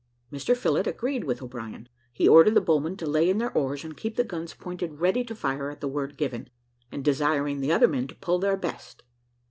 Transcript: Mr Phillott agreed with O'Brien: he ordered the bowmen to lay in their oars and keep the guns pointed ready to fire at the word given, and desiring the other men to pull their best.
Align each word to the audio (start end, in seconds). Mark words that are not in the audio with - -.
Mr 0.33 0.57
Phillott 0.57 0.87
agreed 0.87 1.25
with 1.25 1.43
O'Brien: 1.43 1.87
he 2.11 2.27
ordered 2.27 2.55
the 2.55 2.59
bowmen 2.59 2.97
to 2.97 3.05
lay 3.05 3.29
in 3.29 3.37
their 3.37 3.55
oars 3.55 3.83
and 3.83 3.95
keep 3.95 4.15
the 4.15 4.23
guns 4.23 4.51
pointed 4.55 4.99
ready 4.99 5.23
to 5.23 5.35
fire 5.35 5.69
at 5.69 5.79
the 5.79 5.87
word 5.87 6.17
given, 6.17 6.49
and 6.91 7.05
desiring 7.05 7.61
the 7.61 7.71
other 7.71 7.87
men 7.87 8.07
to 8.07 8.15
pull 8.15 8.39
their 8.39 8.57
best. 8.57 9.03